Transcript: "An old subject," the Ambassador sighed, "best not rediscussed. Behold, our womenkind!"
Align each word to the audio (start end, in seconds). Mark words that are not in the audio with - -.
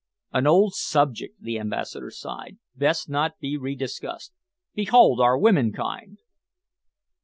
"An 0.33 0.47
old 0.47 0.73
subject," 0.73 1.39
the 1.43 1.59
Ambassador 1.59 2.09
sighed, 2.09 2.57
"best 2.75 3.07
not 3.07 3.33
rediscussed. 3.39 4.33
Behold, 4.73 5.21
our 5.21 5.37
womenkind!" 5.37 6.17